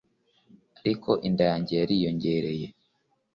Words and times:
ariko 0.79 1.09
inda 1.27 1.43
yanjye 1.49 1.73
yariyongereye 1.79 2.65